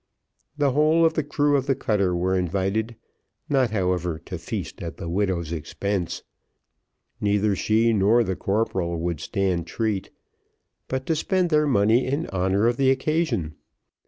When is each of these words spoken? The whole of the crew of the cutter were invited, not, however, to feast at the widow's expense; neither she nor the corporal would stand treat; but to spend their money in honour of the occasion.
The 0.57 0.71
whole 0.71 1.05
of 1.05 1.13
the 1.13 1.23
crew 1.23 1.55
of 1.55 1.67
the 1.67 1.75
cutter 1.75 2.15
were 2.15 2.35
invited, 2.35 2.95
not, 3.49 3.69
however, 3.69 4.17
to 4.25 4.39
feast 4.39 4.81
at 4.81 4.97
the 4.97 5.07
widow's 5.07 5.51
expense; 5.51 6.23
neither 7.21 7.55
she 7.55 7.93
nor 7.93 8.23
the 8.23 8.35
corporal 8.35 8.97
would 8.97 9.19
stand 9.19 9.67
treat; 9.67 10.09
but 10.87 11.05
to 11.05 11.15
spend 11.15 11.51
their 11.51 11.67
money 11.67 12.07
in 12.07 12.25
honour 12.29 12.65
of 12.67 12.77
the 12.77 12.89
occasion. 12.89 13.53